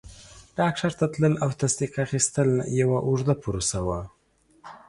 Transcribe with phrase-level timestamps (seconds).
[0.59, 2.49] ډاکټر ته تلل او تصدیق اخیستل
[2.81, 3.99] یوه اوږده پروسه وه.